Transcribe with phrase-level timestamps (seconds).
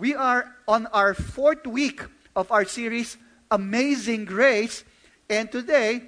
[0.00, 2.00] We are on our fourth week
[2.34, 3.18] of our series,
[3.50, 4.82] Amazing Grace.
[5.28, 6.04] And today,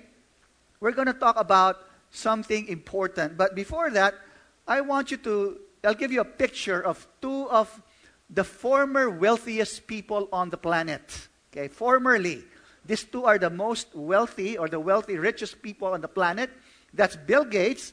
[0.80, 1.76] we're going to talk about
[2.10, 3.36] something important.
[3.36, 4.14] But before that,
[4.66, 7.68] I want you to, I'll give you a picture of two of
[8.30, 11.28] the former wealthiest people on the planet.
[11.52, 12.44] Okay, formerly.
[12.86, 16.48] These two are the most wealthy or the wealthy, richest people on the planet.
[16.94, 17.92] That's Bill Gates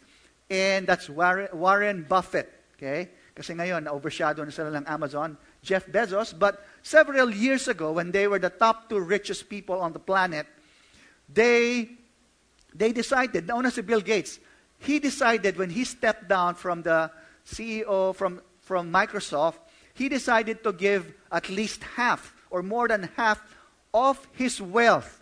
[0.49, 2.53] and that's Warren, Buffett.
[2.79, 3.09] Okay?
[3.35, 6.37] Kasi ngayon, overshadow na sila ng Amazon, Jeff Bezos.
[6.37, 10.47] But several years ago, when they were the top two richest people on the planet,
[11.27, 11.89] they,
[12.73, 14.39] they decided, nauna si Bill Gates,
[14.79, 17.11] he decided when he stepped down from the
[17.45, 19.59] CEO from, from Microsoft,
[19.93, 23.43] he decided to give at least half or more than half
[23.93, 25.21] of his wealth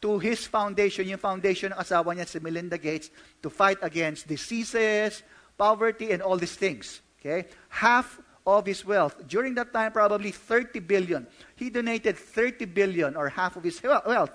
[0.00, 3.10] to his foundation, yung foundation ng asawa niya si Melinda Gates,
[3.42, 5.22] to fight against diseases,
[5.56, 7.00] poverty, and all these things.
[7.20, 7.48] Okay?
[7.68, 9.16] Half of his wealth.
[9.26, 11.26] During that time, probably 30 billion.
[11.56, 14.30] He donated 30 billion or half of his wealth.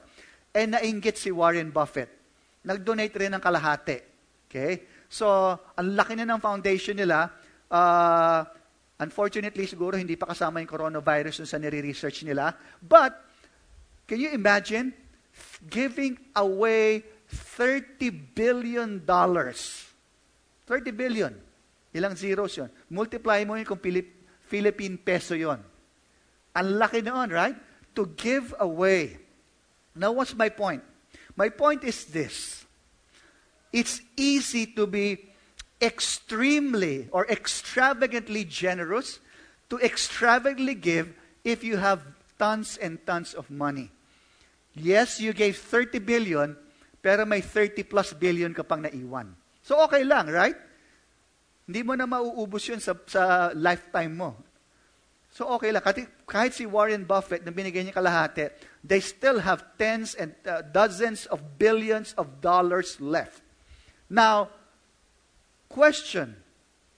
[0.53, 2.09] And nainggit si Warren Buffett.
[2.65, 4.01] Nag-donate rin ng kalahati.
[4.49, 4.81] Okay?
[5.07, 7.29] So, ang laki na ng foundation nila.
[7.69, 8.43] Uh,
[8.97, 12.57] unfortunately, siguro hindi pa kasama yung coronavirus sa nire-research nila.
[12.81, 13.13] But,
[14.09, 14.93] can you imagine
[15.69, 19.85] giving away 30 billion dollars?
[20.65, 21.33] 30 billion.
[21.93, 22.69] Ilang zeros yon?
[22.89, 24.05] Multiply mo yun kung Pilip,
[24.45, 25.61] Philippine peso yon.
[26.53, 27.57] Ang laki noon, right?
[27.97, 29.17] To give away.
[29.97, 30.81] Now, what's my point?
[31.35, 32.65] My point is this.
[33.73, 35.29] It's easy to be
[35.81, 39.19] extremely or extravagantly generous,
[39.69, 42.01] to extravagantly give if you have
[42.37, 43.89] tons and tons of money.
[44.75, 46.57] Yes, you gave 30 billion,
[47.01, 49.35] pero may 30 plus billion ka pang naiwan.
[49.63, 50.55] So okay lang, right?
[51.69, 54.33] Hindi mo na mauubos yun sa, sa lifetime mo.
[55.29, 55.85] So okay lang.
[55.85, 58.49] Kahit, kahit si Warren Buffett na binigay niya kalahati,
[58.81, 63.45] they still have tens and uh, dozens of billions of dollars left.
[64.09, 64.49] Now,
[65.69, 66.41] question.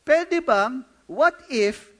[0.07, 1.91] Pwede bang, what if,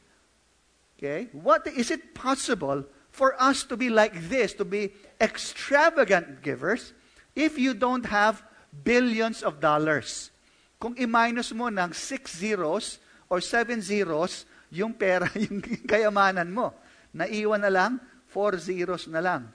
[0.96, 6.96] okay, what, is it possible for us to be like this, to be extravagant givers,
[7.36, 10.31] if you don't have billions of dollars?
[10.82, 12.98] Kung i-minus mo ng 6 zeros
[13.30, 16.74] or 7 zeros, yung pera, yung kayamanan mo.
[17.14, 18.02] Naiwan na lang,
[18.34, 19.46] 4 zeros na lang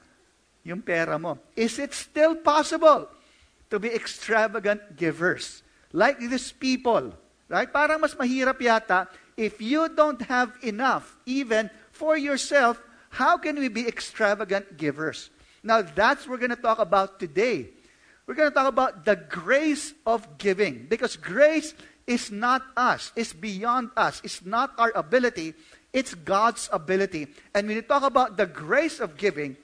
[0.67, 1.39] yung pera mo.
[1.55, 3.07] Is it still possible
[3.71, 5.63] to be extravagant givers?
[5.95, 7.15] Like these people,
[7.47, 7.71] right?
[7.71, 9.07] Parang mas mahirap yata,
[9.39, 12.83] if you don't have enough, even for yourself,
[13.15, 15.31] how can we be extravagant givers?
[15.63, 17.71] Now, that's what we're going to talk about today.
[18.27, 21.75] We're going to talk about the grace of giving because grace
[22.07, 25.55] is not us, it's beyond us, it's not our ability,
[25.93, 27.29] it's God's ability.
[27.55, 29.57] And when you talk about the grace of giving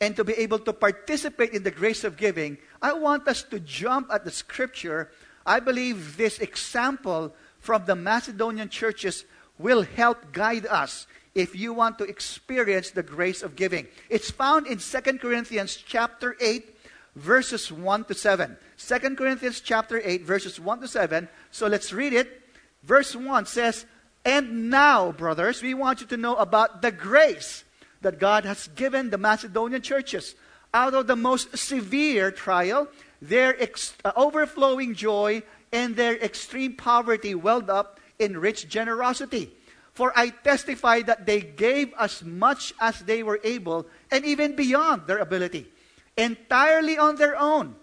[0.00, 3.60] and to be able to participate in the grace of giving, I want us to
[3.60, 5.10] jump at the scripture.
[5.44, 9.24] I believe this example from the Macedonian churches
[9.58, 13.86] will help guide us if you want to experience the grace of giving.
[14.08, 16.73] It's found in 2 Corinthians chapter 8
[17.16, 18.56] verses 1 to 7.
[18.78, 21.28] 2 Corinthians chapter 8, verses 1 to 7.
[21.50, 22.42] So let's read it.
[22.82, 23.86] Verse 1 says,
[24.24, 27.64] And now, brothers, we want you to know about the grace
[28.02, 30.34] that God has given the Macedonian churches.
[30.72, 32.88] Out of the most severe trial,
[33.22, 35.42] their ex- uh, overflowing joy
[35.72, 39.50] and their extreme poverty welled up in rich generosity.
[39.92, 45.06] For I testify that they gave as much as they were able and even beyond
[45.06, 45.68] their ability
[46.16, 47.76] entirely on their own.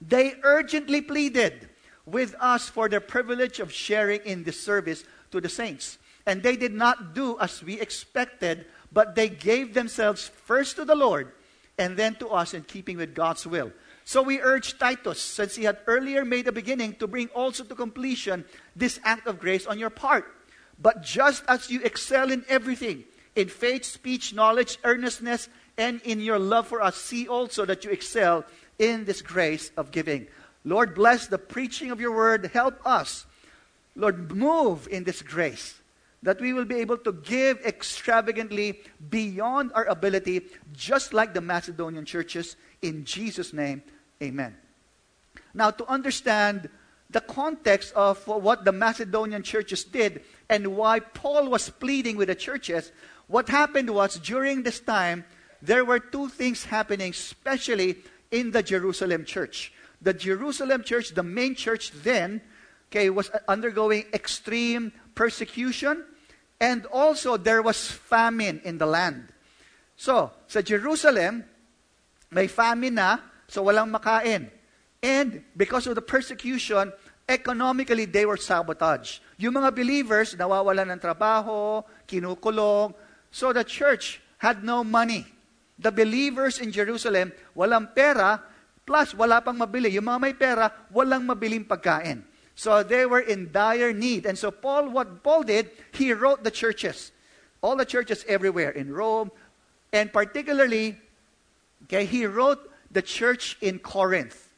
[0.00, 1.68] They urgently pleaded
[2.06, 5.98] with us for the privilege of sharing in this service to the saints.
[6.26, 10.94] And they did not do as we expected, but they gave themselves first to the
[10.94, 11.32] Lord
[11.78, 13.72] and then to us in keeping with God's will.
[14.04, 17.74] So we urge Titus, since he had earlier made a beginning, to bring also to
[17.74, 18.44] completion
[18.76, 20.26] this act of grace on your part.
[20.80, 23.04] But just as you excel in everything,
[23.34, 27.90] in faith, speech, knowledge, earnestness, and in your love for us, see also that you
[27.90, 28.44] excel
[28.78, 30.26] in this grace of giving.
[30.64, 32.50] Lord, bless the preaching of your word.
[32.52, 33.26] Help us,
[33.96, 35.80] Lord, move in this grace
[36.24, 38.80] that we will be able to give extravagantly
[39.10, 40.40] beyond our ability,
[40.72, 42.56] just like the Macedonian churches.
[42.80, 43.82] In Jesus' name,
[44.22, 44.56] amen.
[45.52, 46.70] Now, to understand
[47.10, 52.34] the context of what the Macedonian churches did and why Paul was pleading with the
[52.34, 52.90] churches,
[53.26, 55.26] what happened was during this time,
[55.64, 57.96] there were two things happening, especially
[58.30, 59.72] in the Jerusalem church.
[60.02, 62.42] The Jerusalem church, the main church then,
[62.92, 66.04] okay, was uh, undergoing extreme persecution
[66.60, 69.28] And also, there was famine in the land.
[69.96, 71.44] So, sa Jerusalem,
[72.30, 73.18] may famine na,
[73.48, 74.50] so walang makain.
[75.02, 76.88] And because of the persecution,
[77.28, 79.20] economically, they were sabotaged.
[79.36, 82.94] Yung mga believers, nawawalan ng trabaho, kinukulong.
[83.28, 85.26] So the church had no money.
[85.78, 88.40] The believers in Jerusalem, walang pera,
[88.86, 89.90] plus wala pang mabili.
[89.92, 92.22] Yung mga may pera, walang mabiling pagkain.
[92.54, 94.26] So they were in dire need.
[94.26, 97.10] And so Paul, what Paul did, he wrote the churches.
[97.60, 99.30] All the churches everywhere in Rome.
[99.92, 100.98] And particularly,
[101.84, 104.52] okay, he wrote the church in Corinth.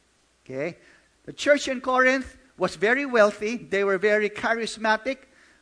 [0.45, 0.77] Okay?
[1.25, 3.57] The church in Corinth was very wealthy.
[3.57, 5.17] They were very charismatic.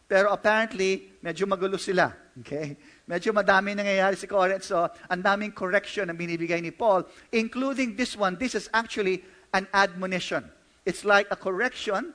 [0.08, 2.14] Pero apparently, medyo magulo sila.
[2.42, 2.78] Okay?
[3.06, 4.66] Medyo madami nangyayari si Corinth.
[4.66, 8.34] So, ang daming correction ang binibigay ni Paul, including this one.
[8.42, 9.22] This is actually
[9.54, 10.50] an admonition.
[10.86, 12.14] It's like a correction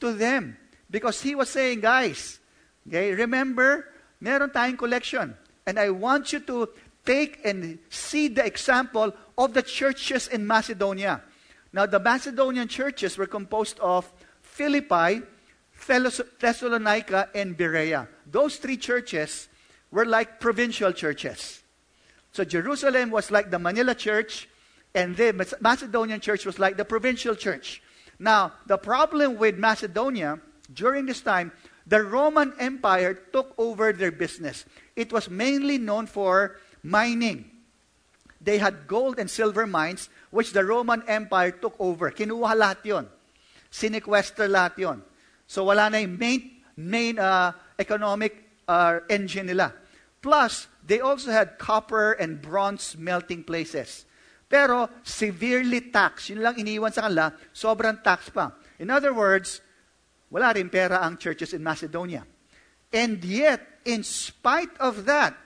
[0.00, 0.56] to them.
[0.88, 2.40] Because he was saying, guys,
[2.88, 3.88] okay, remember,
[4.20, 5.36] meron tayong collection.
[5.66, 6.68] And I want you to
[7.04, 11.20] take and see the example of the churches in Macedonia.
[11.72, 14.10] Now, the Macedonian churches were composed of
[14.40, 15.20] Philippi,
[16.40, 18.08] Thessalonica, and Berea.
[18.30, 19.48] Those three churches
[19.94, 21.62] were like provincial churches.
[22.32, 24.48] So Jerusalem was like the Manila church,
[24.92, 25.30] and the
[25.60, 27.80] Macedonian church was like the provincial church.
[28.18, 30.40] Now, the problem with Macedonia
[30.74, 31.52] during this time,
[31.86, 34.64] the Roman Empire took over their business.
[34.96, 37.50] It was mainly known for mining.
[38.40, 42.10] They had gold and silver mines, which the Roman Empire took over.
[42.10, 43.06] Kinuha lahat yun.
[43.70, 45.02] Sinequester lahat yun.
[45.46, 49.72] So wala na yung main, main uh, economic uh, engine nila.
[50.24, 54.08] Plus, they also had copper and bronze melting places.
[54.48, 56.32] Pero severely taxed.
[56.32, 58.56] Yun lang iniwan sa kanila, sobrang tax pa.
[58.80, 59.60] In other words,
[60.32, 62.24] wala rin pera ang churches in Macedonia.
[62.88, 65.36] And yet, in spite of that,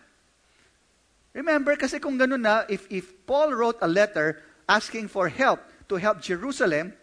[1.35, 4.39] remember, kasi kung ganun na, if, if Paul wrote a letter
[4.71, 5.59] asking for help
[5.91, 6.95] to help Jerusalem,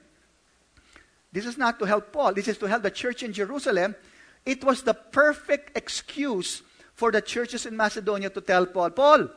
[1.27, 3.99] this is not to help Paul, this is to help the church in Jerusalem.
[4.47, 6.63] It was the perfect excuse
[6.95, 9.27] for the churches in Macedonia to tell Paul, Paul,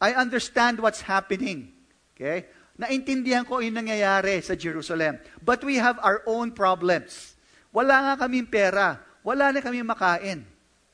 [0.00, 1.74] I understand what's happening.
[2.14, 2.46] Okay?
[2.80, 5.20] Naintindihan ko yung nangyayari sa Jerusalem.
[5.44, 7.36] But we have our own problems.
[7.74, 8.96] Wala nga kaming pera.
[9.20, 10.46] Wala na makain.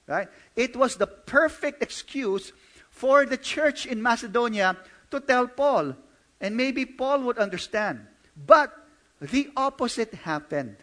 [0.09, 0.27] Right?
[0.57, 2.51] It was the perfect excuse
[2.91, 4.75] for the church in Macedonia
[5.13, 5.95] to tell Paul.
[6.41, 8.03] And maybe Paul would understand.
[8.35, 8.75] But
[9.21, 10.77] the opposite happened.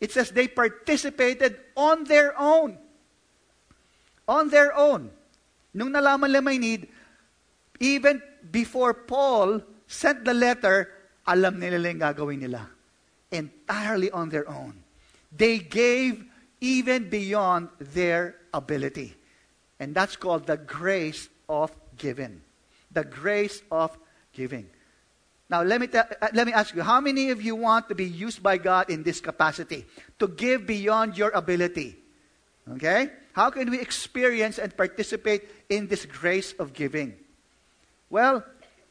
[0.00, 2.78] It says they participated on their own.
[4.28, 5.10] On their own.
[5.72, 6.88] Nung nalaman nila may need,
[7.80, 8.20] even
[8.50, 10.92] before Paul sent the letter,
[11.26, 12.68] alam nila yung gagawin nila.
[13.32, 14.76] Entirely on their own.
[15.32, 16.24] They gave
[16.60, 19.14] even beyond their ability.
[19.78, 22.40] And that's called the grace of giving.
[22.90, 23.96] The grace of
[24.32, 24.68] giving.
[25.50, 27.94] Now, let me, ta- uh, let me ask you how many of you want to
[27.94, 29.86] be used by God in this capacity?
[30.18, 31.96] To give beyond your ability.
[32.72, 33.10] Okay?
[33.38, 37.14] How can we experience and participate in this grace of giving?
[38.10, 38.42] Well,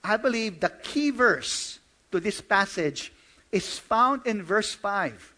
[0.01, 1.79] I believe the key verse
[2.13, 3.11] to this passage
[3.51, 5.35] is found in verse 5.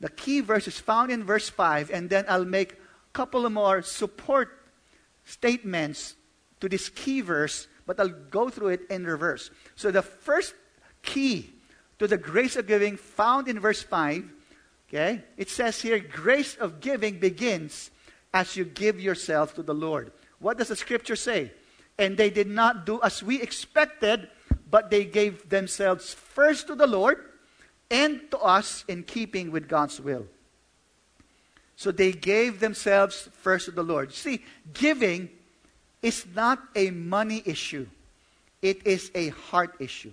[0.00, 3.52] The key verse is found in verse 5, and then I'll make a couple of
[3.52, 4.50] more support
[5.24, 6.14] statements
[6.60, 9.50] to this key verse, but I'll go through it in reverse.
[9.76, 10.52] So the first
[11.00, 11.54] key
[11.98, 14.30] to the grace of giving found in verse 5,
[14.90, 17.90] okay, it says here, grace of giving begins
[18.32, 20.12] as you give yourself to the Lord.
[20.38, 21.52] What does the scripture say?
[21.98, 24.28] And they did not do as we expected,
[24.70, 27.18] but they gave themselves first to the Lord
[27.90, 30.26] and to us in keeping with God's will.
[31.76, 34.12] So they gave themselves first to the Lord.
[34.12, 35.30] See, giving
[36.02, 37.86] is not a money issue,
[38.62, 40.12] it is a heart issue.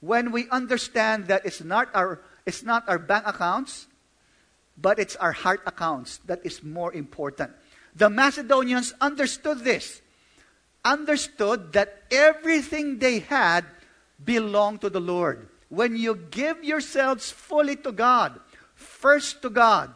[0.00, 3.87] When we understand that it's not our, it's not our bank accounts,
[4.80, 7.50] but it's our heart accounts that is more important.
[7.94, 10.00] The Macedonians understood this,
[10.84, 13.64] understood that everything they had
[14.22, 15.48] belonged to the Lord.
[15.68, 18.38] When you give yourselves fully to God,
[18.74, 19.92] first to God,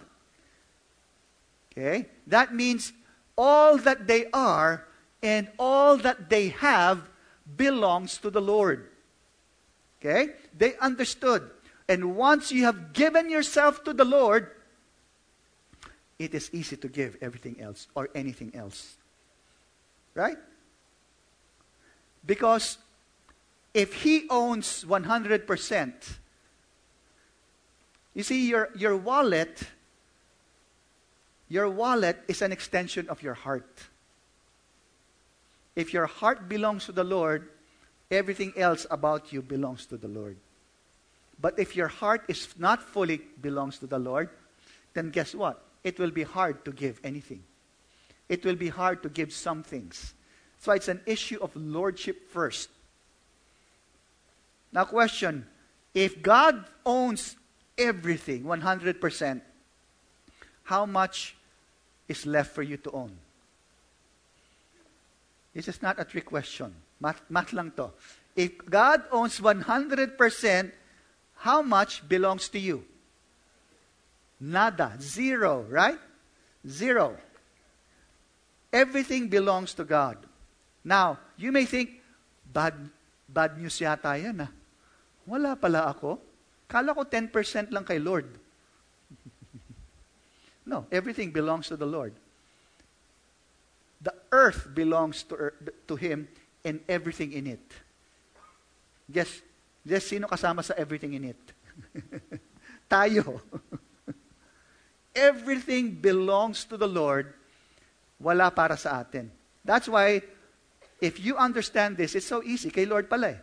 [1.71, 2.93] okay, that means
[3.39, 4.85] all that they are
[5.23, 7.09] and all that they have
[7.57, 8.91] belongs to the Lord.
[10.01, 10.35] Okay?
[10.57, 11.49] They understood.
[11.89, 14.51] And once you have given yourself to the Lord,
[16.23, 18.97] it is easy to give everything else or anything else.
[20.15, 20.39] Right?
[22.25, 22.79] Because
[23.75, 25.93] if he owns 100%,
[28.15, 29.67] you see, your, your wallet
[31.53, 33.69] Your wallet is an extension of your heart.
[35.77, 37.53] If your heart belongs to the Lord,
[38.09, 40.41] everything else about you belongs to the Lord.
[41.37, 44.31] But if your heart is not fully belongs to the Lord,
[44.95, 45.61] then guess what?
[45.85, 47.43] It will be hard to give anything.
[48.29, 50.15] It will be hard to give some things.
[50.59, 52.69] So it's an issue of lordship first.
[54.73, 55.47] Now, question
[55.93, 57.37] if God owns
[57.77, 59.41] everything 100%,
[60.65, 61.37] how much
[62.09, 63.13] is left for you to own?
[65.53, 66.75] This is not a trick question.
[67.01, 67.91] Math lang to.
[68.35, 70.73] If God owns 100%,
[71.37, 72.85] how much belongs to you?
[74.43, 74.99] Nada.
[74.99, 75.99] Zero, right?
[76.67, 77.15] Zero.
[78.73, 80.19] Everything belongs to God.
[80.83, 82.03] Now, you may think,
[82.51, 82.75] bad,
[83.29, 84.51] bad news yata yan ah.
[85.31, 86.19] Wala pala ako.
[86.67, 88.27] Kala ko 10% lang kay Lord.
[90.67, 92.11] no, everything belongs to the Lord.
[94.03, 95.55] The earth belongs to,
[95.87, 96.27] to Him
[96.65, 97.63] and everything in it.
[99.07, 99.39] Guess,
[99.87, 101.43] guess sino kasama sa everything in it?
[102.91, 103.39] Tayo.
[105.15, 107.33] everything belongs to the Lord,
[108.21, 109.31] wala para sa atin.
[109.65, 110.23] That's why,
[111.01, 112.71] if you understand this, it's so easy.
[112.71, 113.37] Kay Lord pala eh.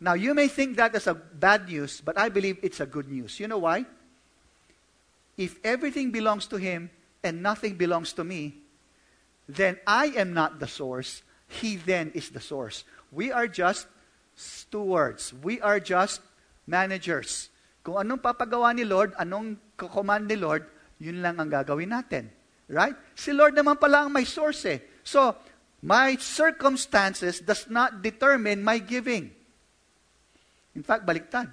[0.00, 3.10] Now, you may think that as a bad news, but I believe it's a good
[3.10, 3.40] news.
[3.40, 3.84] You know why?
[5.36, 6.90] If everything belongs to Him
[7.22, 8.54] and nothing belongs to me,
[9.48, 11.22] then I am not the source.
[11.48, 12.84] He then is the source.
[13.10, 13.86] We are just
[14.36, 15.34] stewards.
[15.42, 16.20] We are just
[16.66, 17.48] managers.
[17.88, 20.68] Kung anong papagawa ni Lord, anong command ni Lord,
[21.00, 22.28] yun lang ang gagawin natin.
[22.68, 22.92] Right?
[23.16, 24.84] Si Lord naman pala ang may source eh.
[25.00, 25.32] So,
[25.80, 29.32] my circumstances does not determine my giving.
[30.76, 31.48] In fact, baliktad.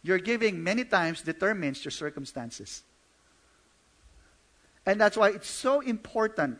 [0.00, 2.80] Your giving many times determines your circumstances.
[4.88, 6.56] And that's why it's so important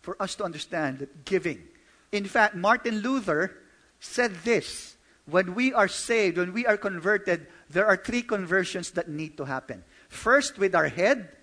[0.00, 1.68] for us to understand that giving.
[2.16, 3.52] In fact, Martin Luther
[4.00, 4.95] said this
[5.26, 9.44] when we are saved, when we are converted, there are three conversions that need to
[9.44, 9.82] happen.
[10.08, 11.36] First, with our head,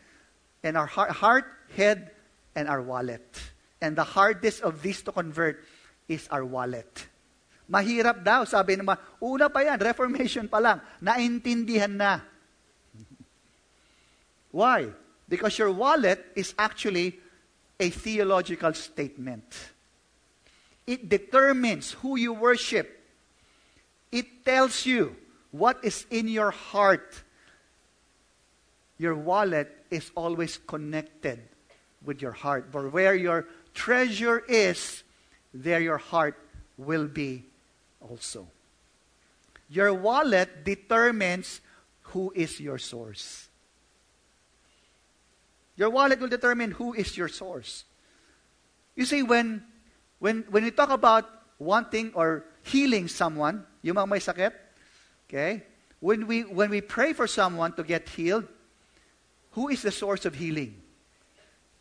[0.64, 2.12] and our heart, head,
[2.56, 3.28] and our wallet.
[3.82, 5.64] And the hardest of these to convert
[6.08, 7.08] is our wallet.
[7.70, 8.96] Mahirap daw, sabi naman.
[9.20, 10.80] Una pa yan, Reformation pa lang.
[11.04, 12.24] Naintindihan na.
[14.52, 14.88] Why?
[15.28, 17.20] Because your wallet is actually
[17.80, 19.44] a theological statement.
[20.88, 23.03] It determines who you worship.
[24.14, 25.16] It tells you
[25.50, 27.24] what is in your heart.
[29.00, 31.42] Your wallet is always connected
[32.06, 32.70] with your heart.
[32.72, 35.02] For where your treasure is,
[35.52, 36.38] there your heart
[36.78, 37.46] will be
[38.00, 38.46] also.
[39.68, 41.60] Your wallet determines
[42.14, 43.50] who is your source.
[45.76, 47.84] Your wallet will determine who is your source.
[48.96, 49.64] You see, when,
[50.20, 54.54] when, when we talk about wanting or healing someone, yung mga may sakit,
[55.28, 55.64] okay?
[56.00, 58.46] When we, when we pray for someone to get healed,
[59.52, 60.76] who is the source of healing?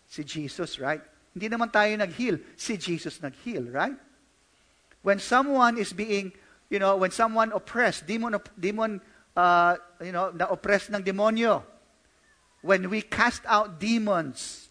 [0.06, 1.00] Si Jesus, right?
[1.34, 2.38] Hindi naman tayo nag-heal.
[2.54, 3.96] Si Jesus nag-heal, right?
[5.02, 6.32] When someone is being,
[6.70, 9.00] you know, when someone oppressed, demon, demon
[9.36, 11.62] uh, you know, na oppressed ng demonyo,
[12.60, 14.68] when we cast out demons,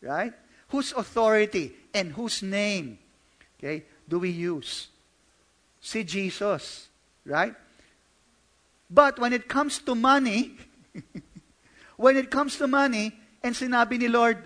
[0.00, 0.32] right?
[0.68, 2.98] Whose authority and whose name,
[3.58, 4.88] okay, do we use?
[5.80, 6.88] See Jesus,
[7.24, 7.54] right?
[8.90, 10.56] But when it comes to money,
[11.96, 14.38] when it comes to money, and sinabi ni Lord,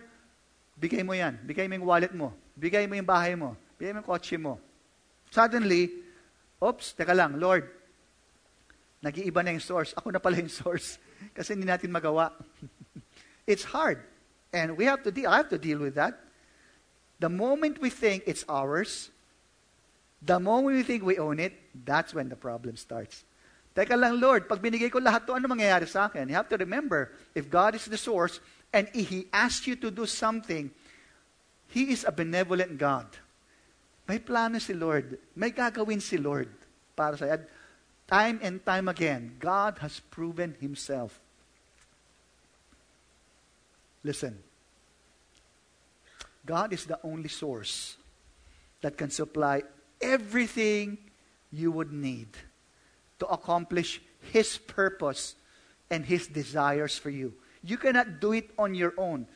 [0.81, 4.01] bigay mo yan, bigay mo yung wallet mo, bigay mo yung bahay mo, bigay mo
[4.01, 4.61] yung kotse mo,
[5.31, 5.91] Suddenly,
[6.59, 7.71] oops, teka lang, Lord,
[8.99, 9.95] nag-iiba na yung source.
[9.95, 10.99] Ako na pala yung source.
[11.37, 12.35] Kasi hindi natin magawa.
[13.51, 14.03] it's hard.
[14.51, 16.19] And we have to deal, I have to deal with that.
[17.23, 19.15] The moment we think it's ours,
[20.23, 21.53] the moment we think we own it,
[21.85, 23.25] that's when the problem starts.
[23.75, 26.29] Teka lang, Lord, pag binigay ko lahat to, ano mangyayari sa akin?
[26.29, 28.41] You have to remember, if God is the source,
[28.73, 30.71] and if He asks you to do something,
[31.71, 33.07] He is a benevolent God.
[34.11, 35.19] May plano si Lord.
[35.39, 36.51] May gagawin si Lord
[36.99, 37.47] para sa At
[38.11, 41.15] time and time again, God has proven Himself.
[44.03, 44.37] Listen.
[46.45, 47.97] God is the only source
[48.81, 49.63] that can supply
[50.01, 50.99] everything
[51.53, 52.29] you would need
[53.21, 54.01] to accomplish
[54.33, 55.37] His purpose
[55.91, 57.35] and His desires for you.
[57.63, 59.29] You cannot do it on your own.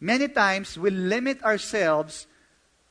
[0.00, 2.26] Many times we limit ourselves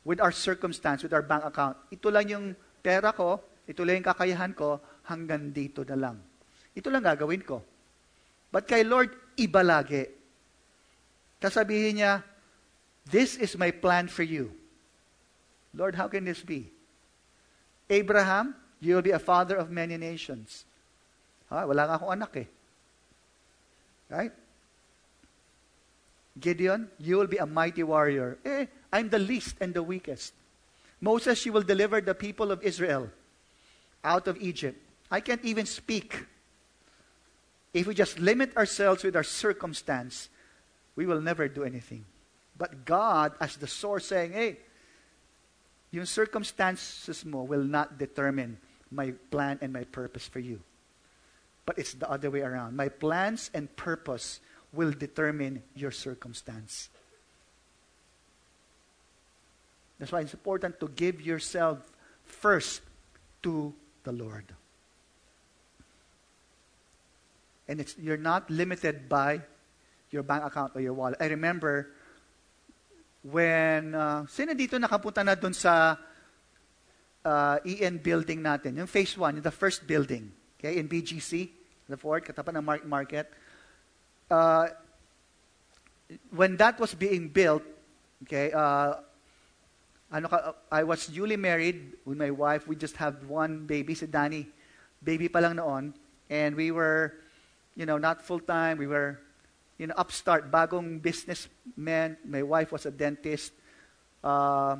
[0.03, 1.77] with our circumstance, with our bank account.
[1.93, 2.45] Ito lang yung
[2.81, 6.17] pera ko, ito lang yung kakayahan ko, hanggang dito na lang.
[6.73, 7.61] Ito lang gagawin ko.
[8.49, 10.09] But kay Lord, iba lagi.
[11.37, 12.25] Kasabihin niya,
[13.09, 14.53] This is my plan for you.
[15.73, 16.69] Lord, how can this be?
[17.89, 20.65] Abraham, you will be a father of many nations.
[21.49, 22.45] Ha, wala nga akong anak eh.
[24.09, 24.31] Right?
[26.39, 28.37] Gideon, you will be a mighty warrior.
[28.45, 30.33] Eh, I'm the least and the weakest.
[31.01, 33.09] Moses, you will deliver the people of Israel
[34.03, 34.77] out of Egypt.
[35.11, 36.25] I can't even speak.
[37.73, 40.29] If we just limit ourselves with our circumstance,
[40.95, 42.05] we will never do anything.
[42.57, 44.57] But God, as the source, saying, hey,
[45.91, 48.57] yung circumstances mo will not determine
[48.91, 50.61] my plan and my purpose for you.
[51.65, 52.75] But it's the other way around.
[52.75, 54.39] My plans and purpose
[54.73, 56.89] will determine your circumstance.
[59.99, 61.79] That's why it's important to give yourself
[62.23, 62.81] first
[63.43, 64.45] to the Lord.
[67.67, 69.41] And you're not limited by
[70.09, 71.17] your bank account or your wallet.
[71.19, 71.91] I remember
[73.23, 75.97] when, uh, sino dito nakapunta na dun sa
[77.25, 81.49] uh, EN building natin, yung phase 1, the first building, okay, in BGC,
[81.89, 83.27] the Fort, katapat ng market.
[84.29, 84.67] Uh,
[86.31, 87.63] when that was being built,
[88.23, 88.95] okay, uh,
[90.11, 92.67] ano ka, I was newly married with my wife.
[92.67, 94.49] We just had one baby, si Danny.
[95.03, 95.93] Baby pa lang noon.
[96.29, 97.13] And we were,
[97.75, 98.77] you know, not full-time.
[98.77, 99.21] We were
[99.79, 102.17] you know, upstart, bagong businessman.
[102.25, 103.53] My wife was a dentist.
[104.23, 104.75] Uh,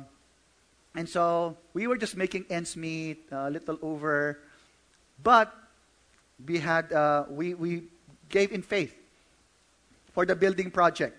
[0.94, 4.38] and so we were just making ends meet, a little over.
[5.22, 5.52] But
[6.46, 7.84] we had, uh, we, we
[8.28, 8.94] gave in faith
[10.12, 11.16] for the building project.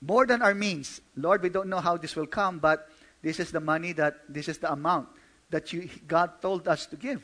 [0.00, 1.00] More than our means.
[1.16, 2.88] Lord, we don't know how this will come, but
[3.22, 5.08] this is the money that, this is the amount
[5.50, 7.22] that you, God told us to give.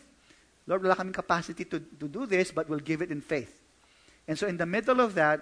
[0.66, 3.62] Lord, wala kaming capacity to, to do this, but we'll give it in faith.
[4.28, 5.40] And so in the middle of that,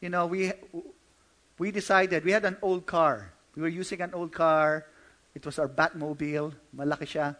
[0.00, 0.52] you know, we,
[1.58, 3.32] we decided, we had an old car.
[3.54, 4.86] We were using an old car.
[5.34, 6.54] It was our Batmobile.
[6.76, 7.36] Malaki siya.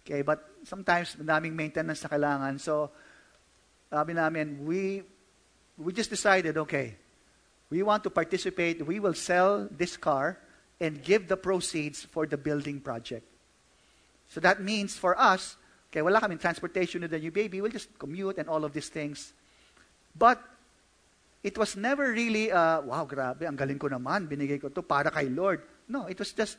[0.00, 2.60] Okay, but sometimes madaming maintenance na kailangan.
[2.60, 2.90] So,
[3.90, 5.02] sabi namin, we,
[5.78, 6.96] we just decided, okay,
[7.70, 8.84] we want to participate.
[8.84, 10.38] We will sell this car
[10.80, 13.24] and give the proceeds for the building project.
[14.28, 15.56] So that means for us,
[15.92, 17.60] Okay, wala kaming transportation to the new baby.
[17.60, 19.36] We'll just commute and all of these things.
[20.16, 20.40] But
[21.44, 25.12] it was never really, uh, wow, grabe, ang galing ko naman, binigay ko to para
[25.12, 25.60] kay Lord.
[25.84, 26.56] No, it was just,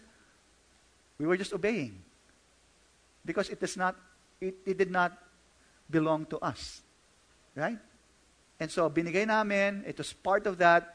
[1.18, 1.98] we were just obeying.
[3.26, 3.96] Because it is not,
[4.40, 5.18] it, it did not
[5.90, 6.86] belong to us.
[7.56, 7.80] Right?
[8.60, 10.94] And so, binigay namin, it was part of that.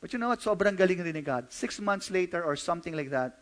[0.00, 1.52] But you know what, sobrang galing rin ni God.
[1.52, 3.36] Six months later or something like that,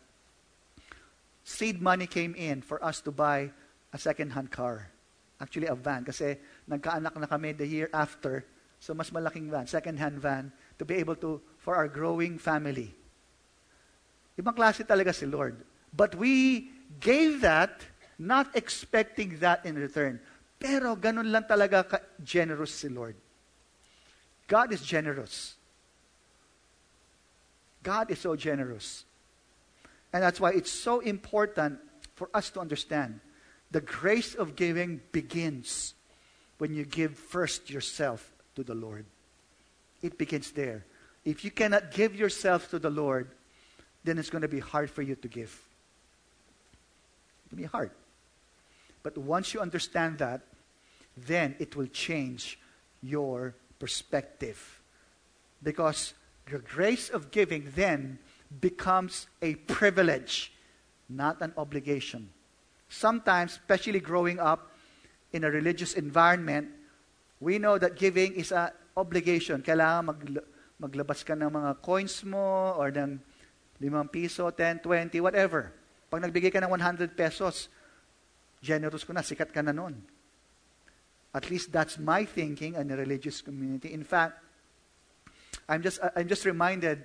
[1.45, 3.51] seed money came in for us to buy
[3.95, 4.91] a second-hand car.
[5.39, 6.03] Actually, a van.
[6.03, 6.35] Kasi
[6.67, 8.43] nagkaanak na kami the year after.
[8.83, 12.91] So, mas malaking van, second-hand van, to be able to, for our growing family.
[14.35, 15.63] Ibang klase talaga si Lord.
[15.95, 16.67] But we
[16.99, 17.87] gave that,
[18.19, 20.19] not expecting that in return.
[20.59, 23.15] Pero ganun lang talaga ka-generous si Lord.
[24.47, 25.55] God is generous.
[27.81, 29.07] God is so generous.
[30.11, 31.79] And that's why it's so important
[32.15, 33.23] for us to understand
[33.75, 35.95] the grace of giving begins
[36.59, 39.05] when you give first yourself to the Lord.
[40.01, 40.85] It begins there.
[41.25, 43.27] If you cannot give yourself to the Lord,
[44.05, 45.61] then it's going to be hard for you to give.
[47.47, 47.91] It'll be hard.
[49.03, 50.39] But once you understand that,
[51.17, 52.57] then it will change
[53.03, 54.79] your perspective.
[55.61, 56.13] Because
[56.49, 58.19] the grace of giving then
[58.61, 60.53] becomes a privilege,
[61.09, 62.29] not an obligation
[62.95, 64.71] sometimes, especially growing up
[65.35, 66.71] in a religious environment,
[67.43, 69.59] we know that giving is an obligation.
[69.59, 70.19] Kailangan mag,
[70.79, 73.19] maglabas ka ng mga coins mo or ng
[73.83, 75.75] limang piso, 10, 20, whatever.
[76.07, 77.67] Pag nagbigay ka ng 100 pesos,
[78.63, 79.99] generous ko na, sikat ka na nun.
[81.35, 83.91] At least that's my thinking in a religious community.
[83.91, 84.39] In fact,
[85.67, 87.03] I'm just, I'm just reminded,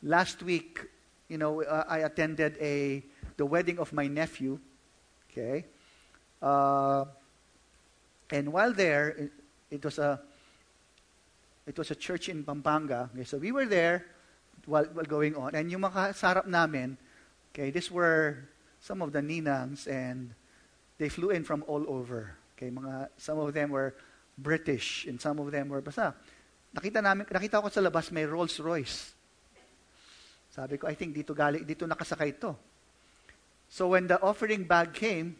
[0.00, 0.80] last week,
[1.28, 3.04] you know, uh, I attended a,
[3.36, 4.58] the wedding of my nephew,
[5.36, 5.66] Okay?
[6.40, 7.04] Uh,
[8.30, 9.32] and while there, it,
[9.70, 10.20] it, was a
[11.66, 13.10] it was a church in Pampanga.
[13.12, 14.06] Okay, so we were there
[14.64, 15.54] while, while going on.
[15.54, 16.96] And yung mga sarap namin,
[17.52, 18.48] okay, these were
[18.80, 20.32] some of the ninangs and
[20.96, 22.32] they flew in from all over.
[22.56, 23.94] Okay, mga, some of them were
[24.38, 26.14] British and some of them were basta.
[26.72, 29.12] Nakita namin, nakita ko sa labas may Rolls Royce.
[30.48, 32.56] Sabi ko, I think dito gali, dito nakasakay to.
[33.68, 35.36] So when the offering bag came,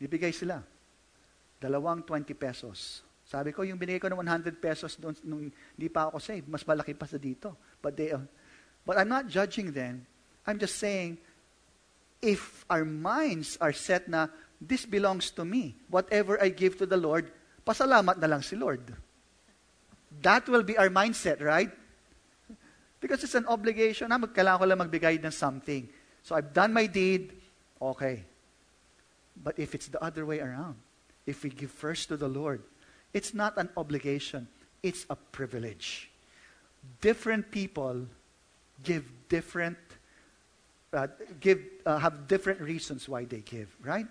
[0.00, 0.62] bibigay sila.
[1.60, 3.04] Dalawang 20 pesos.
[3.30, 6.66] Sabi ko, yung binigay ko ng 100 pesos doon nung hindi pa ako saved, mas
[6.66, 7.54] malaki pa sa dito.
[7.78, 8.24] But, they, uh,
[8.82, 10.02] but I'm not judging them.
[10.48, 11.20] I'm just saying,
[12.18, 14.26] if our minds are set na,
[14.58, 15.76] this belongs to me.
[15.86, 17.30] Whatever I give to the Lord,
[17.62, 18.82] pasalamat na lang si Lord.
[20.20, 21.70] That will be our mindset, right?
[22.98, 24.12] Because it's an obligation.
[24.12, 25.88] Ah, kailangan ko lang magbigay ng something.
[26.22, 27.32] So I've done my deed,
[27.80, 28.24] okay.
[29.42, 30.76] But if it's the other way around,
[31.26, 32.62] if we give first to the Lord,
[33.12, 34.46] it's not an obligation,
[34.82, 36.10] it's a privilege.
[37.00, 38.06] Different people
[38.82, 39.78] give different,
[40.92, 41.08] uh,
[41.40, 44.06] give, uh, have different reasons why they give, right?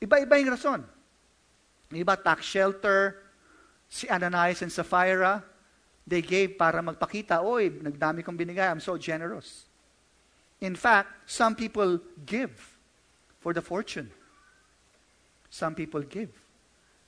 [0.00, 0.84] Iba-iba yung rason.
[1.92, 3.16] Iba tax shelter,
[3.88, 5.42] si Ananias and Sapphira,
[6.06, 9.69] they gave para magpakita, oy, nagdami kong binigay, I'm so generous.
[10.60, 12.78] In fact, some people give
[13.40, 14.10] for the fortune.
[15.48, 16.30] Some people give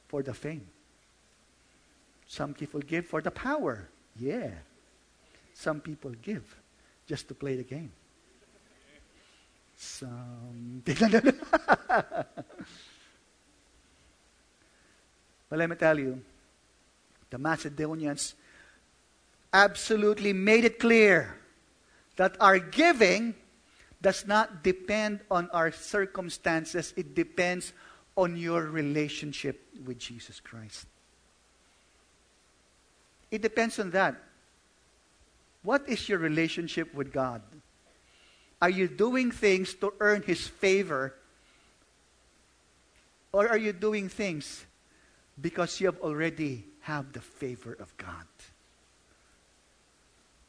[0.08, 0.66] for the fame.
[2.26, 3.88] Some people give for the power.
[4.18, 4.50] Yeah.
[5.54, 6.42] Some people give
[7.06, 7.92] just to play the game.
[9.76, 10.82] Some.
[10.86, 11.08] but
[15.50, 16.22] let me tell you,
[17.28, 18.34] the Macedonians
[19.52, 21.36] absolutely made it clear
[22.16, 23.34] that our giving
[24.02, 27.72] does not depend on our circumstances, it depends
[28.16, 30.86] on your relationship with Jesus Christ.
[33.30, 34.16] It depends on that.
[35.62, 37.40] What is your relationship with God?
[38.60, 41.14] Are you doing things to earn His favor?
[43.32, 44.66] Or are you doing things
[45.40, 48.26] because you have already have the favor of God?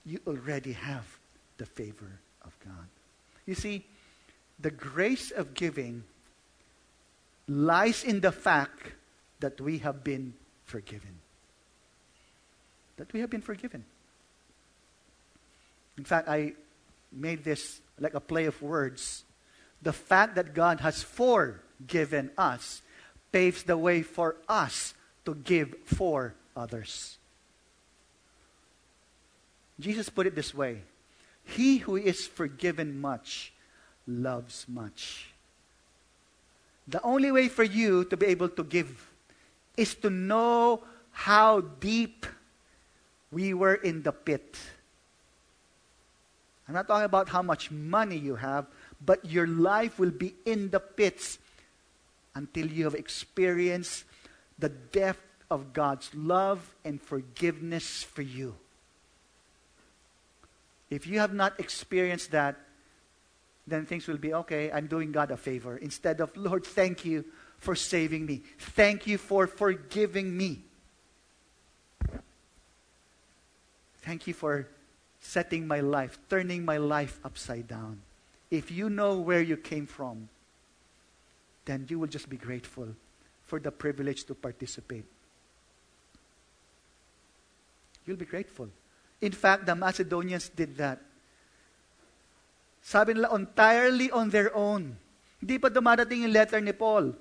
[0.05, 1.05] You already have
[1.57, 2.87] the favor of God.
[3.45, 3.85] You see,
[4.59, 6.03] the grace of giving
[7.47, 8.91] lies in the fact
[9.39, 11.19] that we have been forgiven.
[12.97, 13.83] That we have been forgiven.
[15.97, 16.53] In fact, I
[17.11, 19.23] made this like a play of words.
[19.81, 22.81] The fact that God has forgiven us
[23.31, 24.93] paves the way for us
[25.25, 27.17] to give for others.
[29.79, 30.81] Jesus put it this way
[31.45, 33.53] He who is forgiven much
[34.07, 35.33] loves much.
[36.87, 39.09] The only way for you to be able to give
[39.77, 42.25] is to know how deep
[43.31, 44.57] we were in the pit.
[46.67, 48.67] I'm not talking about how much money you have,
[49.03, 51.39] but your life will be in the pits
[52.35, 54.05] until you have experienced
[54.57, 58.55] the depth of God's love and forgiveness for you.
[60.93, 62.55] If you have not experienced that,
[63.65, 64.71] then things will be okay.
[64.71, 65.77] I'm doing God a favor.
[65.77, 67.25] Instead of, Lord, thank you
[67.57, 68.43] for saving me.
[68.59, 70.63] Thank you for forgiving me.
[74.01, 74.67] Thank you for
[75.21, 78.01] setting my life, turning my life upside down.
[78.51, 80.27] If you know where you came from,
[81.65, 82.89] then you will just be grateful
[83.45, 85.05] for the privilege to participate.
[88.05, 88.67] You'll be grateful.
[89.23, 90.99] In fact, the Macedonians did that.
[92.83, 94.99] Sabi nila, entirely on their own.
[95.39, 97.15] Hindi pa dumadating yung letter ni Paul.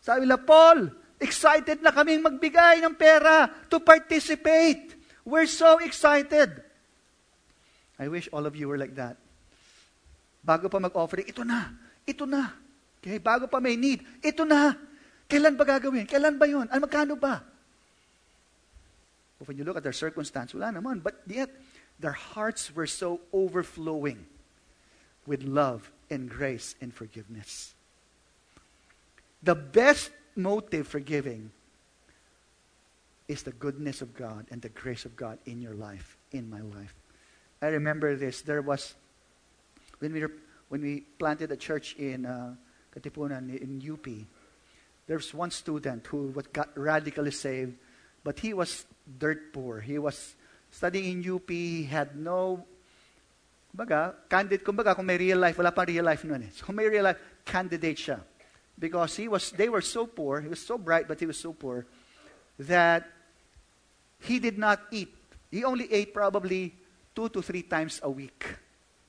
[0.00, 0.88] Sabi nila, Paul,
[1.20, 4.96] excited na kaming magbigay ng pera to participate.
[5.28, 6.64] We're so excited.
[8.00, 9.20] I wish all of you were like that.
[10.40, 11.76] Bago pa mag-offering, ito na,
[12.08, 12.56] ito na.
[13.04, 14.72] Okay, bago pa may need, ito na.
[15.28, 16.08] Kailan ba gagawin?
[16.08, 16.64] Kailan ba yun?
[16.72, 17.44] Ano, magkano ba?
[19.46, 21.02] When you look at their circumstance, wala naman.
[21.02, 21.50] But yet,
[21.98, 24.26] their hearts were so overflowing
[25.26, 27.74] with love and grace and forgiveness.
[29.42, 31.50] The best motive for giving
[33.28, 36.60] is the goodness of God and the grace of God in your life, in my
[36.60, 36.94] life.
[37.62, 38.42] I remember this.
[38.42, 38.94] There was,
[39.98, 40.24] when we,
[40.68, 42.54] when we planted a church in uh,
[42.94, 44.06] Katipunan, in UP,
[45.06, 47.74] there was one student who got radically saved,
[48.24, 49.80] but he was dirt poor.
[49.80, 50.34] He was
[50.70, 52.64] studying in UP, he had no,
[53.70, 56.50] kumbaga, candidate, kumbaga, kung may real life, wala pa real life noon eh.
[56.52, 58.18] So kung may real life, candidate siya.
[58.76, 61.52] Because he was, they were so poor, he was so bright, but he was so
[61.52, 61.86] poor,
[62.58, 63.06] that
[64.18, 65.14] he did not eat.
[65.50, 66.74] He only ate probably
[67.14, 68.42] two to three times a week.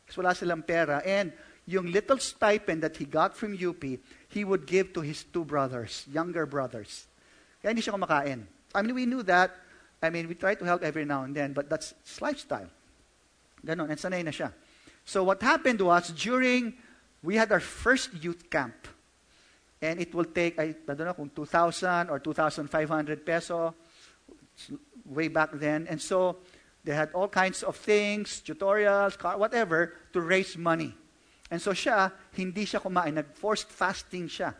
[0.05, 1.01] Kasi wala silang pera.
[1.01, 1.33] And
[1.65, 3.81] yung little stipend that he got from UP,
[4.29, 7.07] he would give to his two brothers, younger brothers.
[7.61, 8.45] Kaya hindi siya kumakain.
[8.75, 9.55] I mean, we knew that.
[10.01, 12.69] I mean, we try to help every now and then, but that's lifestyle.
[13.65, 14.51] Ganon, and sanay na siya.
[15.05, 16.73] So what happened was, during,
[17.23, 18.87] we had our first youth camp.
[19.81, 23.75] And it will take, I, I don't know kung 2,000 or 2,500 peso,
[25.05, 25.87] way back then.
[25.89, 26.37] And so
[26.83, 30.93] they had all kinds of things, tutorials, car, whatever, to raise money.
[31.51, 33.13] And so siya, hindi siya kumain.
[33.13, 34.53] Nag-forced fasting siya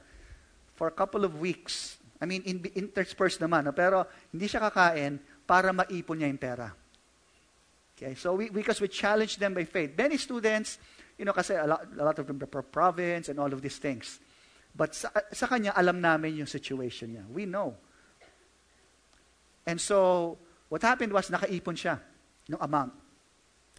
[0.73, 1.97] for a couple of weeks.
[2.21, 3.67] I mean, in, interspersed naman.
[3.67, 3.73] No?
[3.75, 6.67] Pero hindi siya kakain para maipon niya yung pera.
[7.95, 9.95] Okay, so we, because we challenge them by faith.
[9.95, 10.80] Many students,
[11.17, 13.78] you know, kasi a lot, a lot of them are province and all of these
[13.78, 14.19] things.
[14.75, 17.23] But sa, sa kanya, alam namin yung situation niya.
[17.32, 17.75] We know.
[19.65, 22.04] And so, what happened was, nakaipon siya
[22.51, 22.91] ng amount.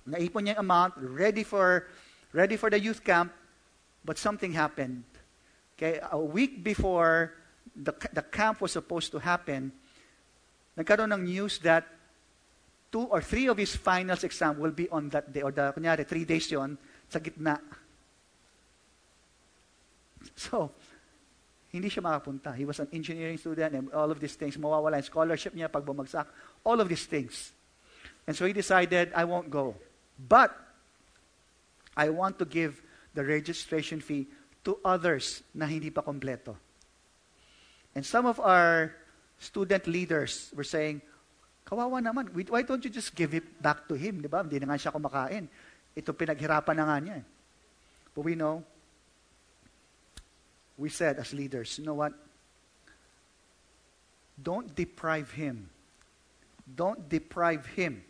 [0.09, 1.87] Naipon niya yung amount, ready for,
[2.33, 3.33] ready for the youth camp,
[4.03, 5.05] but something happened.
[5.77, 7.37] Okay, a week before
[7.77, 9.73] the, the camp was supposed to happen,
[10.77, 11.87] nagkaroon ng news that
[12.91, 15.43] two or three of his finals exam will be on that day.
[15.43, 17.61] Or the, kunyari, three days yon sa gitna.
[20.35, 20.73] So,
[21.71, 22.51] hindi siya makapunta.
[22.51, 24.59] He was an engineering student and all of these things.
[24.59, 26.27] Mawawala yung scholarship niya pag bumagsak.
[26.67, 27.55] All of these things.
[28.27, 29.77] And so he decided, I won't go.
[30.19, 30.51] But,
[31.97, 32.83] I want to give
[33.15, 34.27] the registration fee
[34.65, 36.66] to others na hindi pa kompleto.
[37.97, 38.93] And some of our
[39.41, 41.01] student leaders were saying,
[41.65, 44.21] kawawa naman, why don't you just give it back to him?
[44.21, 44.45] Di ba?
[44.45, 45.49] Hindi na nga siya kumakain.
[45.97, 47.17] Ito pinaghirapan na nga niya.
[47.17, 47.25] Eh.
[48.13, 48.61] But we know
[50.77, 52.13] we said as leaders, you know what?
[54.37, 55.71] Don't deprive him.
[56.69, 58.05] Don't deprive him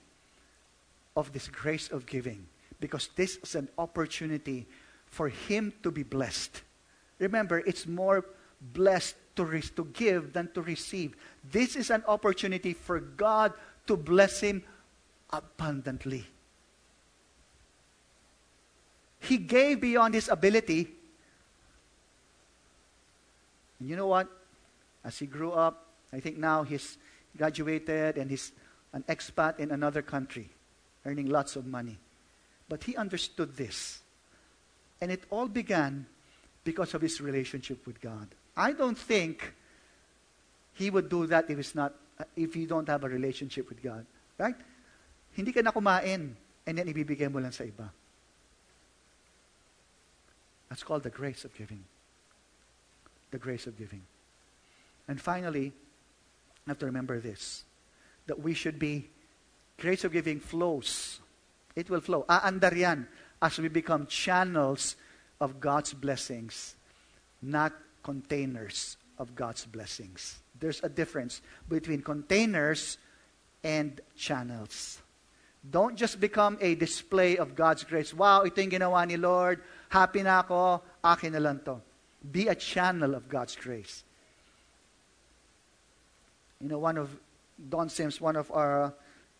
[1.14, 2.42] of this grace of giving
[2.80, 4.66] because this is an opportunity
[5.06, 6.62] for him to be blessed.
[7.20, 8.26] Remember, it's more
[8.60, 11.16] blessed to, re- to give than to receive.
[11.50, 13.52] This is an opportunity for God
[13.86, 14.62] to bless him
[15.30, 16.26] abundantly.
[19.20, 20.88] He gave beyond his ability
[23.78, 24.28] and you know what?
[25.04, 26.98] As he grew up, I think now he's
[27.36, 28.52] graduated and he's
[28.92, 30.48] an expat in another country,
[31.04, 31.98] earning lots of money.
[32.68, 34.00] But he understood this.
[35.00, 36.06] And it all began
[36.66, 38.26] because of his relationship with God.
[38.56, 39.54] I don't think
[40.74, 43.78] he would do that if it's not uh, if you don't have a relationship with
[43.78, 44.04] God.
[44.36, 44.58] Right?
[45.30, 46.34] Hindi ka na kumain
[46.66, 47.86] and then ibibigay mo lang sa iba.
[50.68, 51.86] That's called the grace of giving
[53.30, 54.02] the grace of giving.
[55.08, 55.72] And finally,
[56.66, 57.64] I have to remember this
[58.26, 59.08] that we should be,
[59.78, 61.20] grace of giving flows.
[61.76, 62.24] It will flow.
[62.28, 63.06] Aandar yan
[63.40, 64.96] as we become channels
[65.40, 66.76] of God's blessings,
[67.42, 67.72] not
[68.02, 70.38] containers of God's blessings.
[70.58, 72.98] There's a difference between containers
[73.62, 74.98] and channels.
[75.68, 78.14] Don't just become a display of God's grace.
[78.14, 79.60] Wow, ito yung ginawa ni Lord.
[79.88, 80.80] Happy na ako.
[81.02, 81.82] Akin na lang to.
[82.22, 84.04] Be a channel of God's grace.
[86.62, 87.10] You know, one of
[87.58, 88.94] Don Sims, one of our,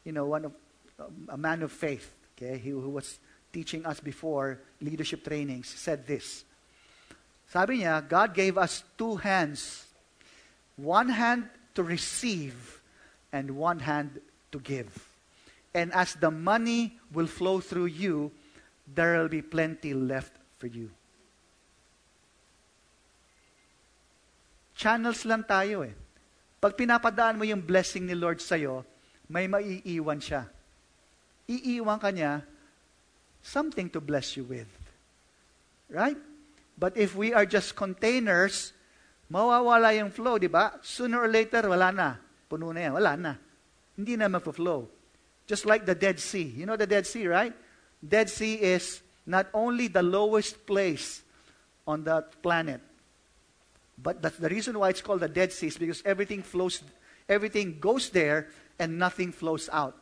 [0.05, 0.53] you know, one of
[0.99, 3.19] um, a man of faith, okay, he, who was
[3.57, 6.45] teaching us before leadership trainings, said this.
[7.49, 9.89] Sabi niya, God gave us two hands.
[10.77, 12.53] One hand to receive
[13.33, 14.21] and one hand
[14.53, 14.93] to give.
[15.73, 18.29] And as the money will flow through you,
[18.85, 20.93] there will be plenty left for you.
[24.77, 25.97] Channels lang tayo eh.
[26.61, 28.85] Pag pinapadaan mo yung blessing ni Lord sa'yo,
[29.33, 30.45] may maiiwan siya.
[31.49, 32.45] Iiwan ka niya
[33.47, 34.67] something to bless you with.
[35.89, 36.19] Right?
[36.77, 38.73] But if we are just containers,
[39.31, 40.75] mawawala yung flow, di ba?
[40.83, 42.17] Sooner or later, wala na.
[42.51, 42.93] Puno na yan.
[42.93, 43.33] Wala na.
[43.97, 44.91] Hindi na magpo-flow.
[45.47, 46.43] Just like the Dead Sea.
[46.43, 47.55] You know the Dead Sea, right?
[48.03, 51.23] Dead Sea is not only the lowest place
[51.87, 52.81] on the planet,
[53.97, 56.83] but that's the reason why it's called the Dead Sea is because everything flows,
[57.29, 59.97] everything goes there and nothing flows out.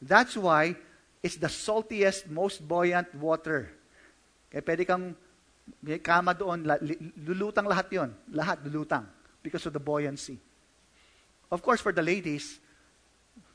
[0.00, 0.76] That's why
[1.24, 3.72] it's the saltiest, most buoyant water.
[4.52, 5.16] Kaya pwede kang
[5.80, 6.60] may kama doon,
[7.24, 9.08] lulutang lahat yon, Lahat lulutang
[9.40, 10.36] because of the buoyancy.
[11.48, 12.60] Of course, for the ladies,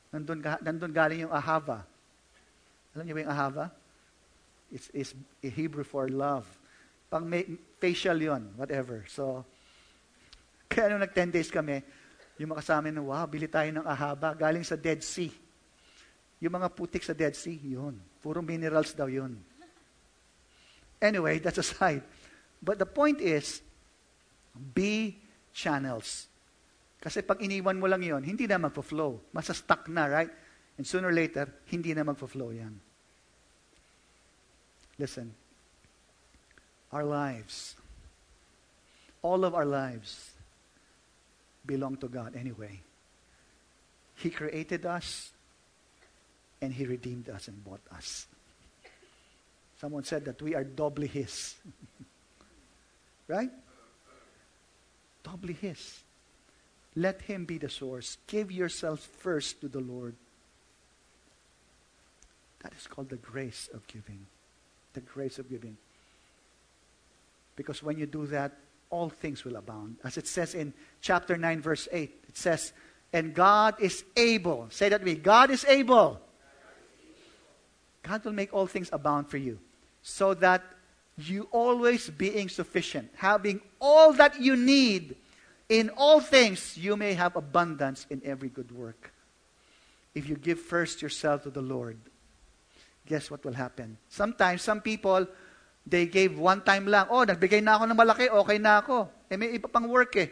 [0.09, 1.85] nandun, nandun galing yung ahava.
[2.97, 3.65] Alam niyo ba yung ahava?
[4.73, 5.13] It's, it's
[5.45, 6.49] Hebrew for love.
[7.13, 7.45] Pang may,
[7.77, 9.05] facial yon, whatever.
[9.05, 9.45] So,
[10.65, 11.85] kaya nung nag-10 days kami,
[12.41, 15.29] yung mga kasama na, wow, bili tayo ng ahaba, galing sa Dead Sea.
[16.39, 17.99] Yung mga putik sa Dead Sea, yun.
[18.23, 19.35] Puro minerals daw yun.
[20.99, 22.03] Anyway, that's aside.
[22.59, 23.63] But the point is,
[24.55, 25.19] be
[25.51, 26.27] channels.
[26.99, 29.31] Kasi pag iniwan mo lang yon, hindi na magpo-flow.
[29.31, 30.31] Masa-stuck na, right?
[30.75, 32.75] And sooner or later, hindi na magpo-flow yan.
[34.99, 35.31] Listen.
[36.91, 37.79] Our lives
[39.21, 40.31] all of our lives
[41.65, 42.79] belong to God anyway.
[44.15, 45.31] He created us
[46.61, 48.27] and He redeemed us and bought us.
[49.79, 51.55] Someone said that we are doubly His.
[53.27, 53.49] right?
[55.23, 55.99] Doubly His.
[56.95, 58.17] Let Him be the source.
[58.27, 60.15] Give yourself first to the Lord.
[62.61, 64.25] That is called the grace of giving.
[64.93, 65.77] The grace of giving.
[67.55, 68.53] Because when you do that,
[68.89, 69.97] all things will abound.
[70.03, 72.73] As it says in chapter 9, verse 8, it says,
[73.13, 74.67] And God is able.
[74.71, 75.21] Say that with me.
[75.21, 76.19] God is able.
[78.03, 79.59] God will make all things abound for you.
[80.01, 80.63] So that
[81.17, 85.15] you always being sufficient, having all that you need
[85.67, 89.11] in all things, you may have abundance in every good work.
[90.15, 91.97] If you give first yourself to the Lord,
[93.05, 93.97] guess what will happen?
[94.09, 95.27] Sometimes, some people,
[95.85, 97.05] they gave one time lang.
[97.09, 99.09] Oh, nagbigay na ako ng malaki, okay na ako.
[99.29, 100.29] Eh, may iba pang work eh.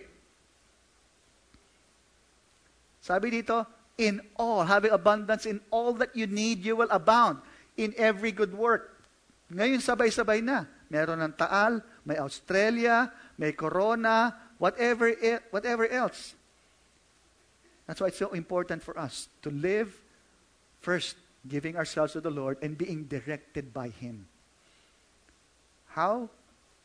[3.02, 3.66] Sabi dito,
[3.98, 7.40] in all, having abundance in all that you need, you will abound
[7.78, 8.98] in every good work.
[9.54, 10.68] Ngayon, sabay-sabay na.
[10.92, 15.14] Meron ng Taal, may Australia, may Corona, whatever,
[15.54, 16.36] whatever else.
[17.88, 19.96] That's why it's so important for us to live
[20.84, 21.16] first
[21.48, 24.28] giving ourselves to the Lord and being directed by Him.
[25.96, 26.30] How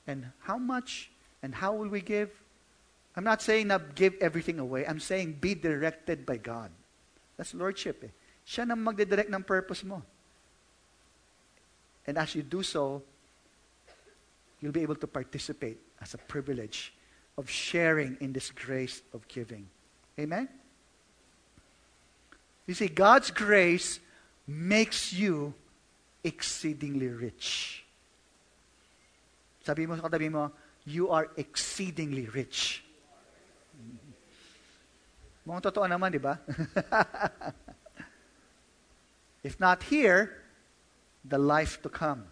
[0.07, 1.11] and how much
[1.42, 2.31] and how will we give?
[3.16, 4.87] I'm not saying na give everything away.
[4.87, 6.70] I'm saying be directed by God.
[7.37, 8.12] That's lordship eh.
[8.46, 10.02] Siya nang magdidirect ng purpose mo.
[12.06, 13.02] And as you do so,
[14.60, 16.92] you'll be able to participate as a privilege
[17.38, 19.68] of sharing in this grace of giving.
[20.18, 20.48] Amen?
[22.66, 23.98] You see, God's grace
[24.46, 25.54] makes you
[26.22, 27.84] exceedingly rich.
[29.64, 30.52] Sabi mo sa mo,
[30.84, 32.82] you are exceedingly rich.
[35.46, 36.38] Mukhang totoo naman, di ba?
[39.46, 40.41] if not here,
[41.24, 42.24] the life to come.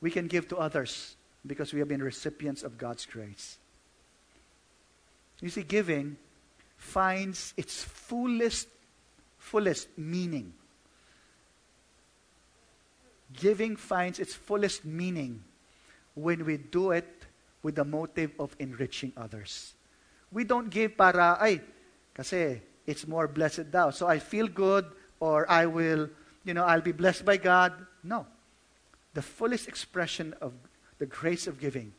[0.00, 3.58] We can give to others because we have been recipients of God's grace.
[5.40, 6.16] You see, giving
[6.76, 8.68] finds its fullest,
[9.38, 10.52] fullest meaning.
[13.32, 15.42] Giving finds its fullest meaning
[16.14, 17.24] when we do it
[17.62, 19.74] with the motive of enriching others.
[20.32, 21.60] We don't give para, ay,
[22.14, 23.90] kasi it's more blessed daw.
[23.90, 24.86] So I feel good
[25.20, 26.08] or I will,
[26.44, 27.72] you know, I'll be blessed by God.
[28.02, 28.26] No.
[29.14, 30.52] The fullest expression of
[30.98, 31.92] the grace of giving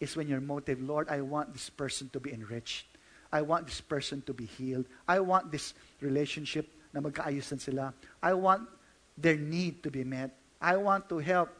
[0.00, 2.86] is when your motive, Lord, I want this person to be enriched.
[3.32, 4.86] I want this person to be healed.
[5.08, 7.92] I want this relationship na magkaayusan sila.
[8.22, 8.68] I want
[9.18, 10.30] their need to be met.
[10.60, 11.50] I want to help,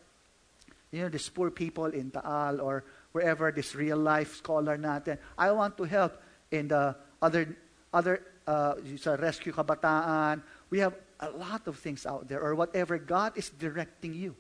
[0.93, 5.19] you know, these poor people in Taal or wherever this real life scholar natin.
[5.37, 7.57] I want to help in the other,
[7.93, 10.43] other uh, sa rescue kabataan.
[10.71, 14.35] We have a lot of things out there or whatever God is directing you.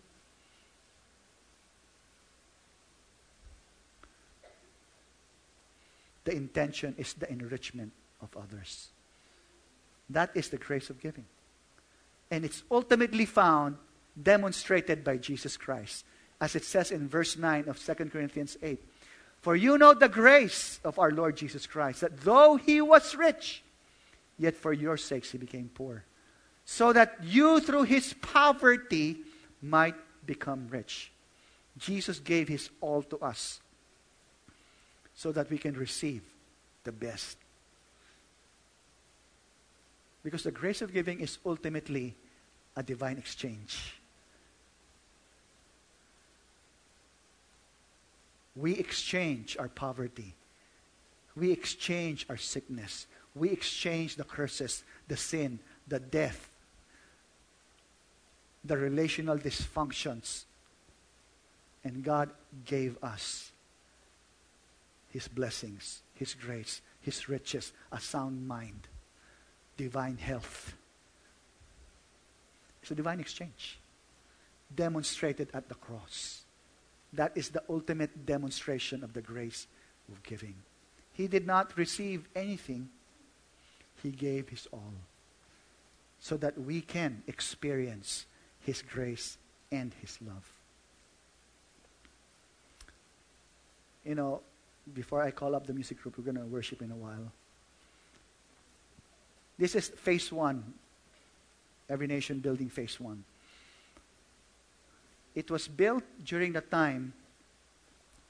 [6.25, 7.92] The intention is the enrichment
[8.23, 8.88] of others.
[10.11, 11.27] That is the grace of giving.
[12.31, 13.77] And it's ultimately found,
[14.20, 16.05] demonstrated by Jesus Christ.
[16.40, 18.83] As it says in verse 9 of 2 Corinthians 8.
[19.40, 23.62] For you know the grace of our Lord Jesus Christ, that though he was rich,
[24.38, 26.05] yet for your sakes he became poor,
[26.64, 29.18] so that you through his poverty
[29.62, 29.94] might
[30.27, 31.11] become rich.
[31.79, 33.61] Jesus gave his all to us
[35.14, 36.22] so that we can receive
[36.85, 37.37] the best.
[40.22, 42.14] Because the grace of giving is ultimately
[42.77, 43.94] a divine exchange.
[48.57, 50.35] We exchange our poverty.
[51.37, 53.07] We exchange our sickness.
[53.35, 56.48] We exchange the curses, the sin, the death,
[58.64, 60.44] the relational dysfunctions.
[61.85, 62.31] And God
[62.64, 63.53] gave us
[65.15, 68.88] his blessings, His grace, His riches, a sound mind,
[69.77, 70.75] divine health.
[72.83, 73.79] It's a divine exchange
[74.75, 76.42] demonstrated at the cross.
[77.12, 79.69] That is the ultimate demonstration of the grace
[80.10, 80.56] of giving.
[81.12, 82.88] He did not receive anything,
[84.02, 84.94] He gave His all
[86.19, 88.27] so that we can experience
[88.65, 89.38] His grace
[89.71, 90.50] and His love.
[94.04, 94.40] You know,
[94.92, 97.33] before I call up the music group, we're going to worship in a while.
[99.58, 100.75] This is phase one,
[101.88, 103.25] Every Nation Building phase one.
[105.35, 107.12] It was built during the time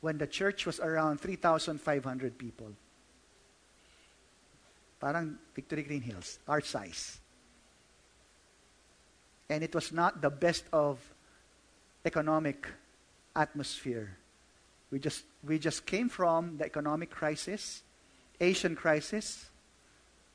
[0.00, 2.72] when the church was around 3,500 people.
[5.00, 7.20] Parang Victory Greenhills, our size.
[9.48, 10.98] And it was not the best of
[12.04, 12.66] economic
[13.36, 14.16] atmosphere.
[14.90, 17.82] We just, we just came from the economic crisis,
[18.40, 19.46] Asian crisis.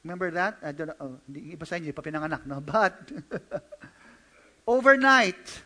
[0.03, 0.57] Remember that?
[0.64, 0.95] I don't know.
[0.99, 2.60] Oh?
[2.66, 3.12] But,
[4.68, 5.62] overnight,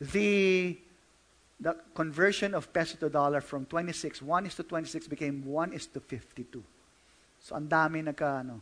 [0.00, 0.78] the,
[1.60, 5.86] the conversion of peso to dollar from 26, 1 is to 26 became 1 is
[5.86, 6.62] to 52.
[7.40, 8.60] So, ang dami nagka, ano.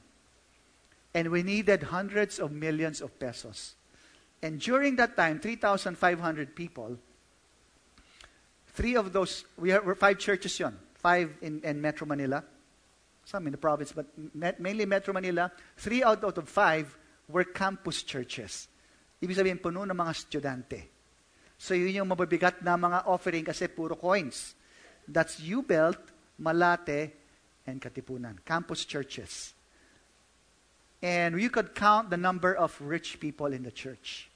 [1.14, 3.74] And we needed hundreds of millions of pesos.
[4.42, 6.96] And during that time, 3,500 people,
[8.68, 12.42] three of those, we have, were five churches yon, five in, in Metro Manila,
[13.24, 16.96] some in the province, but met, mainly Metro Manila, three out, out of five
[17.28, 18.68] were campus churches.
[19.20, 20.80] Ibig sabihin, puno ng mga estudyante.
[21.60, 24.56] So yun yung mabibigat na mga offering kasi puro coins.
[25.04, 26.00] That's U-Belt,
[26.40, 27.12] Malate,
[27.68, 28.40] and Katipunan.
[28.40, 29.52] Campus churches.
[31.02, 34.28] And you could count the number of rich people in the church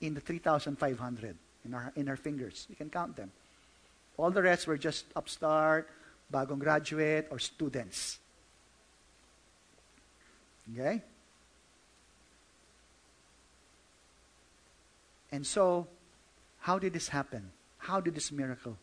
[0.00, 2.66] in the 3,500 in our, in our fingers.
[2.68, 3.30] You can count them.
[4.16, 5.88] All the rest were just upstart,
[6.32, 8.18] bagong graduate, or students.
[10.72, 11.02] Okay?
[15.32, 15.86] And so,
[16.60, 17.50] how did this happen?
[17.78, 18.76] How did this miracle?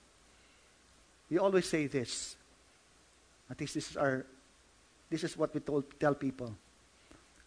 [1.29, 2.35] We always say this.
[3.49, 4.25] At least this is our
[5.09, 6.55] this is what we told, tell people.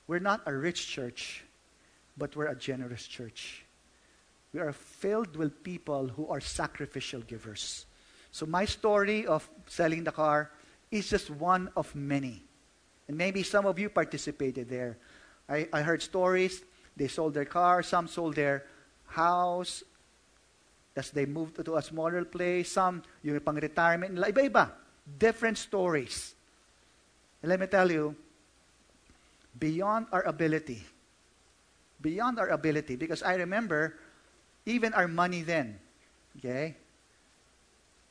[0.06, 1.44] We're not a rich church,
[2.16, 3.64] but we're a generous church.
[4.52, 7.86] We are filled with people who are sacrificial givers.
[8.30, 10.50] So my story of selling the car
[10.90, 12.42] is just one of many.
[13.08, 14.96] And maybe some of you participated there.
[15.48, 16.62] I, I heard stories.
[16.96, 17.82] They sold their car.
[17.82, 18.64] Some sold their
[19.06, 19.82] house
[20.96, 22.70] as they moved to a smaller place.
[22.72, 24.32] Some, yung pang retirement nila.
[24.32, 24.70] Iba-iba.
[25.18, 26.34] Different stories.
[27.42, 28.16] And let me tell you,
[29.58, 30.82] beyond our ability,
[32.00, 33.96] beyond our ability, because I remember
[34.66, 35.78] even our money then.
[36.38, 36.76] Okay?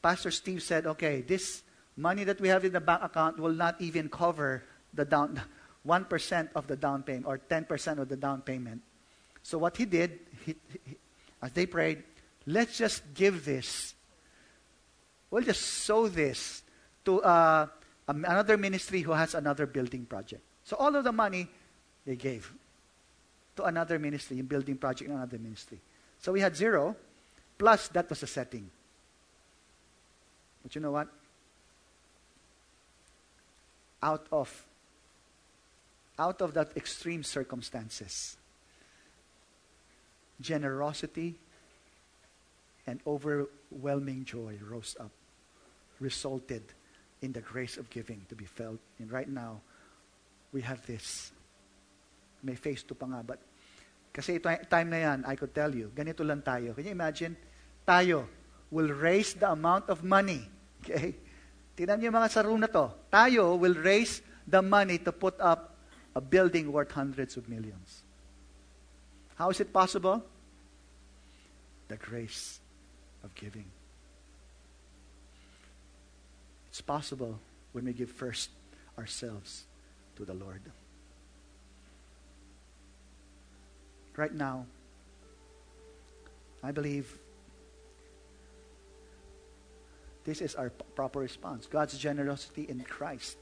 [0.02, 1.64] Pastor Steve said, okay, this
[1.96, 4.64] money that we have in the bank account will not even cover
[4.94, 5.42] the down
[5.88, 8.82] 1% of the down payment or 10% of the down payment.
[9.44, 10.96] So what he did, he, he,
[11.42, 12.04] as they prayed,
[12.46, 13.94] let's just give this.
[15.30, 16.64] We'll just sow this
[17.04, 17.68] to uh,
[18.08, 20.44] another ministry who has another building project.
[20.66, 21.48] So all of the money
[22.06, 22.52] they gave
[23.56, 25.80] to another ministry, in building project, in another ministry.
[26.20, 26.96] So we had zero,
[27.58, 28.70] plus that was a setting.
[30.64, 31.08] But you know what?
[34.02, 34.66] Out of
[36.18, 38.38] out of that extreme circumstances,
[40.40, 41.36] generosity
[42.86, 45.12] and overwhelming joy rose up,
[46.00, 46.64] resulted
[47.22, 48.80] in the grace of giving to be felt.
[49.00, 49.62] And right now,
[50.54, 51.34] we have this.
[52.44, 53.42] May phase two pa nga, but
[54.14, 56.78] Kasi ito, time na yan, I could tell you, ganito lang tayo.
[56.78, 57.34] Can you imagine?
[57.82, 58.30] Tayo
[58.70, 60.46] will raise the amount of money.
[60.86, 61.18] Okay?
[61.74, 62.94] Tingnan niyo mga sa room na to.
[63.10, 65.74] Tayo will raise the money to put up
[66.14, 68.06] a building worth hundreds of millions.
[69.34, 70.22] How is it possible?
[71.90, 72.62] The grace
[73.26, 73.66] of giving.
[76.70, 77.42] It's possible
[77.74, 78.54] when we give first
[78.94, 79.66] ourselves
[80.16, 80.62] to the Lord.
[84.18, 84.66] right now,
[86.62, 87.18] I believe
[90.24, 91.66] this is our p- proper response.
[91.66, 93.38] God's generosity in Christ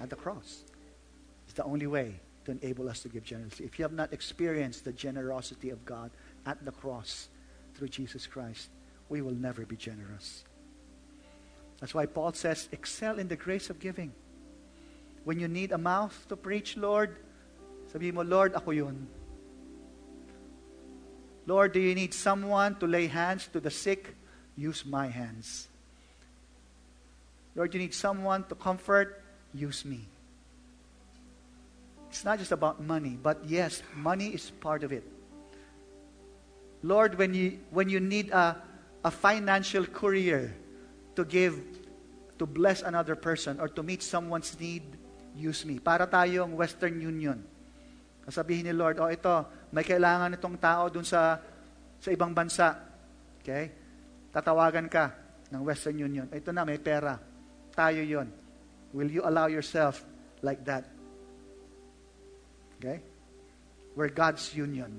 [0.00, 0.64] at the cross
[1.48, 3.64] is the only way to enable us to give generously.
[3.64, 6.10] If you have not experienced the generosity of God
[6.44, 7.28] at the cross
[7.74, 8.70] through Jesus Christ,
[9.08, 10.44] we will never be generous.
[11.80, 14.12] That's why Paul says, excel in the grace of giving.
[15.26, 17.18] When you need a mouth to preach, Lord,
[17.96, 19.06] Sabi mo, Lord, ako yun.
[21.46, 24.14] Lord, do you need someone to lay hands to the sick?
[24.56, 25.68] Use my hands.
[27.54, 29.22] Lord, you need someone to comfort?
[29.54, 30.04] Use me.
[32.10, 35.04] It's not just about money, but yes, money is part of it.
[36.82, 38.60] Lord, when you, when you need a,
[39.04, 40.52] a financial courier
[41.14, 41.60] to give,
[42.38, 44.82] to bless another person or to meet someone's need,
[45.36, 45.78] use me.
[45.78, 47.38] Para tayong Western Union.
[48.26, 51.38] Sabihin ni Lord, oh ito, may kailangan itong tao dun sa,
[52.02, 52.74] sa ibang bansa.
[53.38, 53.70] Okay?
[54.34, 55.14] Tatawagan ka
[55.54, 56.26] ng Western Union.
[56.26, 57.14] Ito na, may pera.
[57.70, 58.26] Tayo yon.
[58.90, 60.02] Will you allow yourself
[60.42, 60.88] like that?
[62.82, 62.98] Okay?
[63.94, 64.98] We're God's union.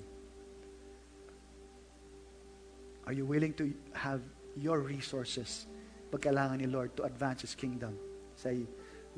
[3.03, 4.23] Are you willing to have
[4.57, 5.69] your resources
[6.09, 7.93] pag kailangan ni Lord to advance His kingdom.
[8.39, 8.63] Say,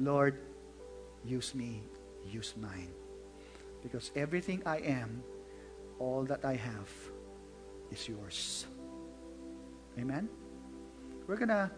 [0.02, 0.36] Lord,
[1.26, 1.82] use me,
[2.26, 2.90] use mine.
[3.82, 5.24] Because everything I am,
[6.00, 6.90] all that I have,
[7.92, 8.66] is yours.
[9.98, 10.30] Amen?
[11.28, 11.72] We're going to,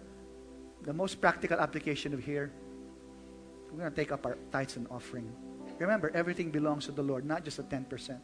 [0.83, 2.51] the most practical application of here,
[3.71, 5.31] we're going to take up our tithes and offering.
[5.79, 8.19] Remember, everything belongs to the Lord, not just the 10%.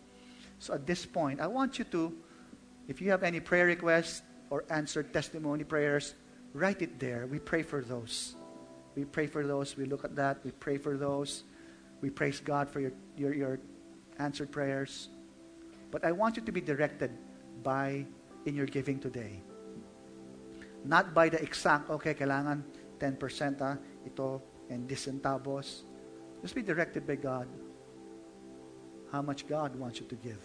[0.59, 2.13] So at this point, I want you to,
[2.87, 6.15] if you have any prayer requests or answered testimony prayers,
[6.53, 7.27] write it there.
[7.27, 8.35] We pray for those.
[8.97, 9.77] We pray for those.
[9.77, 10.41] We look at that.
[10.43, 11.43] We pray for those.
[12.01, 13.59] We praise God for your, your, your
[14.17, 15.09] answered prayers.
[15.91, 17.11] But I want you to be directed
[17.61, 18.07] by
[18.47, 19.39] in your giving today.
[20.83, 22.63] Not by the exact, okay, kailangan
[22.97, 24.41] 10% ah, ito,
[24.71, 25.85] and this centavos.
[26.41, 27.45] Just be directed by God.
[29.11, 30.41] How much God wants you to give.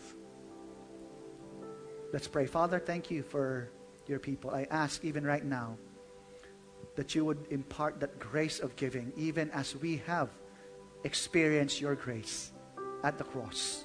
[2.12, 2.44] Let's pray.
[2.44, 3.72] Father, thank you for
[4.07, 4.50] your people.
[4.50, 5.78] I ask even right now
[6.97, 10.28] that you would impart that grace of giving, even as we have
[11.05, 12.53] experienced your grace
[13.03, 13.84] at the cross.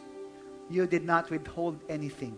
[0.70, 2.38] You did not withhold anything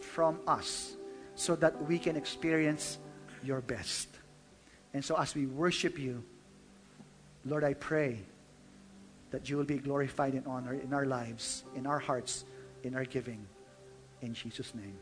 [0.00, 0.96] from us
[1.34, 2.98] so that we can experience
[3.42, 4.08] your best.
[4.94, 6.22] And so, as we worship you,
[7.44, 8.20] Lord, I pray
[9.30, 12.44] that you will be glorified and honored in our lives, in our hearts,
[12.84, 13.46] in our giving.
[14.20, 14.98] In Jesus' name.